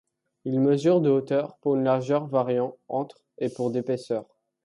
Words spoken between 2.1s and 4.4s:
variant entre et pour d'épaisseur.